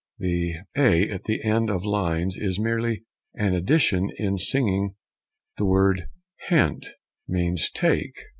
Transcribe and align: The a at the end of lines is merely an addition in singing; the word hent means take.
The 0.17 0.55
a 0.75 1.07
at 1.11 1.25
the 1.25 1.43
end 1.43 1.69
of 1.69 1.85
lines 1.85 2.35
is 2.35 2.57
merely 2.59 3.03
an 3.35 3.53
addition 3.53 4.09
in 4.17 4.39
singing; 4.39 4.95
the 5.57 5.65
word 5.65 6.07
hent 6.49 6.87
means 7.27 7.69
take. 7.69 8.15